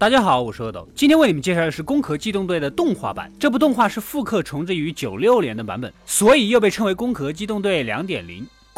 [0.00, 3.32] 大家好，我是阿斗，今天为你们介绍的是《攻壳机动队》的动画版。
[3.36, 8.06] 这部动画是复刻重置于九六年的版本，所以又被称为《攻壳机动队2.0》。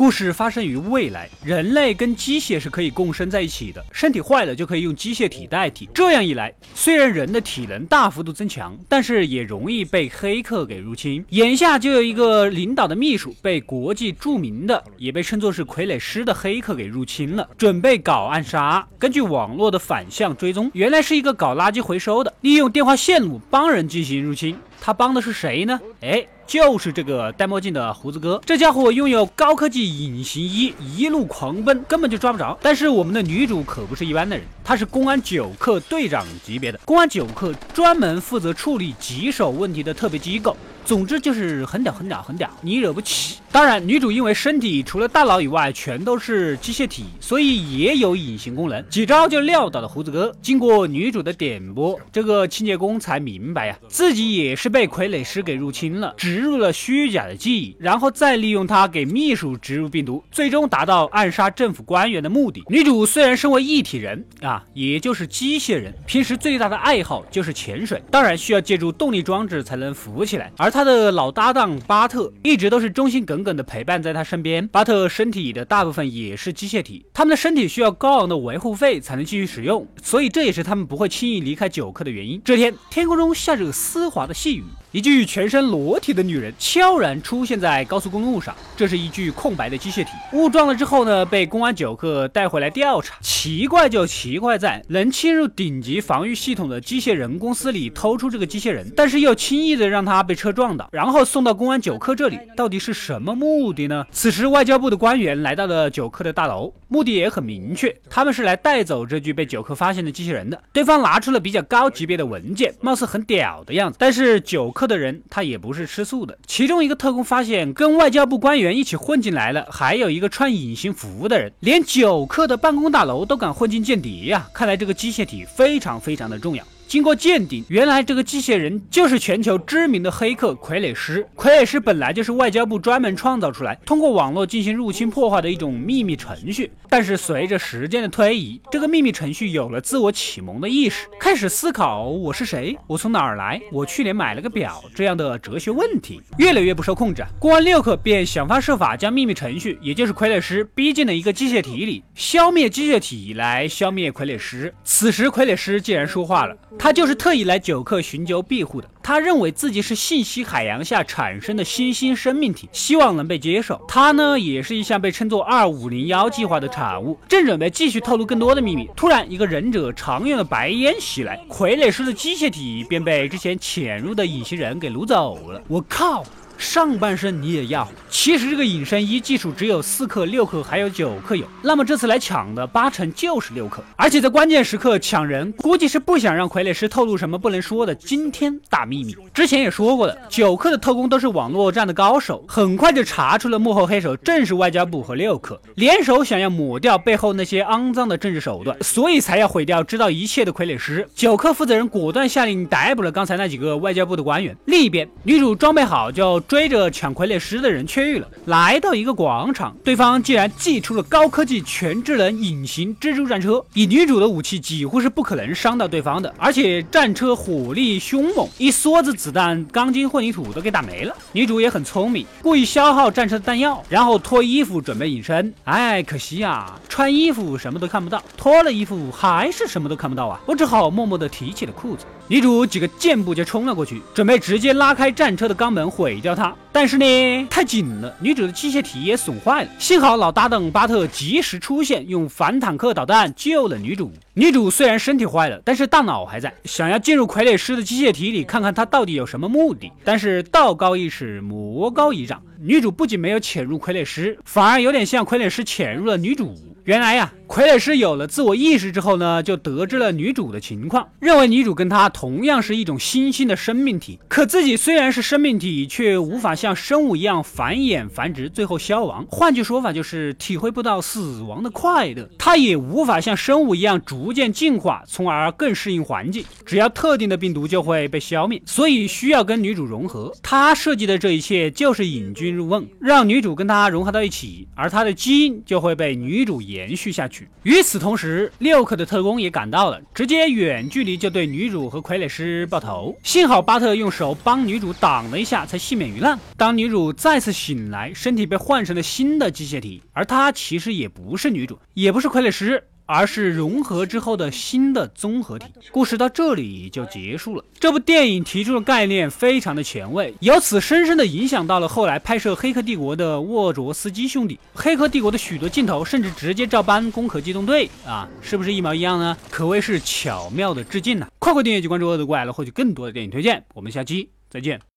[0.01, 5.87] 故事发生于未来，人类跟机械是可以共生在一起的，身体坏了就可以用机械体代替。
[5.93, 11.23] 这样一来，虽然人的体能大幅度增强，但是也容易被黑客给入侵。
[11.29, 18.89] 眼下就有一个领导的秘书被国际著名的，也被称作是傀儡师的黑客给入侵了，准备搞暗杀。
[18.99, 24.57] 根据网络的反向追踪，原来是一个搞垃圾回收的，利用电话线路帮人进行入侵。
[24.81, 25.79] 他帮的是谁呢？
[26.01, 26.27] 哎。
[26.51, 32.59] 就是这个戴墨镜的胡子哥，这家伙拥有高科技隐形衣，一路狂奔，根本就抓不着。
[32.61, 36.81] 但是我们的女主可不是一般的人，她是公安九课队长级别的。
[36.85, 40.57] 公安九课专门负责处理棘手问题的特别机构。
[40.85, 43.37] 总之就是很屌很屌很屌，你惹不起。
[43.53, 50.33] 当然，女主因为身体除了大脑以外全都是机械体，所以也有隐形功能，几招就撂倒了胡子哥。
[50.41, 62.63] 经过女主的点拨，这个清洁工才明白呀，自己也是被傀儡师给入侵了，植入了虚假的记忆，然后再利用它给秘书植入病毒，最终达到暗杀政府官员的目的。
[62.69, 74.67] 女主虽然身为一体人啊，也就是机械人，平时最大的爱好就是潜水，当然需要借助动力装置才能浮起来，而他的老搭档巴特一直都是忠心耿耿的陪伴在他身边。
[74.69, 82.41] 巴特身体的大部分也是机械体，他们的身体需要高昂的维护费才能继续使用，所以这也是他们不会轻易离开九克的原因。
[82.45, 84.65] 这天，天空中下着丝滑的细雨。
[84.93, 90.11] 一具全身裸体的女人悄然出现在高速公路上，这是一具空白的机械体。
[90.33, 93.17] 误撞了之后呢，被公安九课带回来调查。
[93.21, 104.05] 奇怪就奇怪在能侵入顶级防御系统的机械人公司里偷出这个机械人，但是又轻易的让他被车撞倒，然后送到公安九课这里，到底是什么目的呢？
[104.11, 110.61] 此时外交部的官员来到了九课的大楼，目的也很明确，他们是来带走这具被九课发现的机器人的。
[110.73, 114.91] 对方拿出了比较高级别的文件，貌似很屌的样子，但是九克。
[114.91, 124.49] 的人他也不是吃素的，其中一个特工发现跟外交部官员一起混进来了，还有一个穿隐形服的人，连九克的办公大楼都敢混进间谍呀！
[124.53, 126.65] 看来这个机械体非常非常的重要。
[126.91, 131.25] 经过鉴定，原来这个机械人就是全球知名的黑客傀儡师。
[131.37, 136.73] 傀儡师本来就是外交部专门创造出来，通过网络进行入侵破坏的一种秘密程序。
[136.89, 147.25] 但是随着时间的推移，这个秘密程序有了自我启蒙的意识，开始思考我是谁，我从哪儿来，我去年买了个表这样的哲学问题，越来越不受控制。
[147.39, 154.75] 公安六克便想方设法将秘密程序，也就是傀儡师逼进了一个机械体里，消灭机械体来消灭傀儡师。
[154.83, 156.57] 此时傀儡师竟然说话了。
[156.83, 158.89] 他就是特意来九克寻求庇护的。
[159.03, 163.79] 他认为自己是信息海洋下产生的新兴生命体，希望能被接受。
[163.87, 168.89] 他呢，也是一项被称作“二五零幺计划”的产物，正准备继续透露更多的秘密。
[168.97, 175.63] 突然，一个忍者常用的白烟袭来，傀儡师的机械体便被之前潜入的隐形人给掳走了。
[175.69, 176.25] 我靠！
[176.61, 177.89] 上半身你也要？
[178.11, 181.47] 其实这个隐身衣技术只有四克、六克，还有九克有。
[181.63, 189.17] 那么这次来抢的八成就是六克，而且在关键时刻抢人，估计是不想让傀儡师透露什么不能说的惊天大秘密。
[189.33, 201.09] 之前也说过的，九克的特工都是网络战的高手，很快就查出了幕后黑手正是外交部和六克联手，想要抹掉背后那些肮脏的政治手段，所以才要毁掉知道一切的傀儡师。
[201.15, 204.55] 九克负责人果断下令逮捕了刚才那几个外交部的官员。
[204.67, 206.39] 另一边，女主装备好就。
[206.51, 221.15] 追着抢傀儡师的人去了，来到一个广场，对方竟然祭出了高科技全智能隐形蜘蛛战车，以女主的武器几乎是不可能伤到对方的，而且战车火力凶猛，一梭子子弹钢筋混凝土都给打没了。
[221.31, 225.55] 女主也很聪明，故意消耗战车的弹药，然后脱衣服准备隐身。
[225.63, 230.41] 哎，可惜呀，穿衣服什么都看不到，脱了衣服还是什么都看不到啊！
[230.47, 232.07] 我只好默默地提起了裤子。
[232.27, 236.57] 女主几个箭步就冲了过去，准备直接拉开战车的钢门毁掉他。
[236.73, 239.71] 但是呢，太紧了，女主的机械体也损坏了。
[239.79, 244.11] 幸好老搭档巴特及时出现，用反坦克导弹救了女主。
[244.33, 249.93] 女主虽然身体坏了，但是大脑还在，想要进入傀儡师的机械体里看看他到底有什么目的。
[250.03, 256.57] 但是道高一尺，魔高一丈，女主不仅没有潜入傀儡师，反而有点像傀儡师潜入了女主。
[256.85, 257.31] 原来呀。
[257.51, 264.21] 傀儡师有了自我意识之后呢，就得知了女主的情况，认为女主跟他同样是一种新兴的生命体。
[264.29, 269.27] 可自己虽然是生命体，却无法像生物一样繁衍繁殖，最后消亡。
[269.29, 272.31] 换句说法，就是体会不到死亡的快乐。
[272.39, 276.45] 他也无法像生物一样逐渐进化，从而更适应环境。
[276.65, 280.33] 只要特定的病毒就会被消灭，所以需要跟女主融合。
[280.41, 287.40] 他设计的这一切就是引君入瓮，让女主跟他融合到一起，而他的基因就会被女主延续下去。
[287.63, 293.17] 与此同时，六克的特工也赶到了，直接远距离就对女主和傀儡师爆头。
[293.23, 296.39] 幸好巴特用手帮女主挡了一下，才幸免于难。
[296.57, 302.83] 当女主再次醒来，身体被换成了新的机械体，而她其实也不是女主，也不是傀儡师。
[303.13, 305.67] 而是融合之后的新的综合体。
[305.91, 307.65] 故事到这里就结束了。
[307.81, 314.55] 这部电影提出的概念非常的前卫，由此深深的影响到了后来拍摄《黑客帝国》的沃卓斯基兄弟。
[314.73, 319.37] 《黑客帝国》的许多镜头甚至直接照搬《攻壳机动队》啊，是不是一毛一样呢？
[319.51, 321.27] 可谓是巧妙的致敬呐！
[321.41, 323.65] 快快订阅及关注恶的怪来获取更多的电影推荐。
[323.75, 324.90] 我们下期再见。